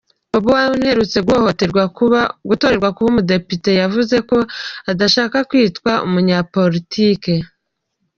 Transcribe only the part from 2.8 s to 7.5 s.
kuba umudepite yavuze ko adashaka kwitwa umunyapolitiki.